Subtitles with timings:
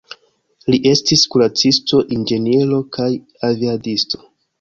[0.69, 3.07] Li estis kuracisto, inĝeniero kaj
[3.51, 4.23] aviadisto.